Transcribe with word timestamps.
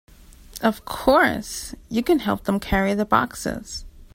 Of 0.63 0.83
course, 0.83 1.75
you 1.87 2.01
can 2.01 2.17
help 2.17 2.45
them 2.45 2.59
carry 2.59 2.95
the 2.95 3.05
boxes. 3.05 3.85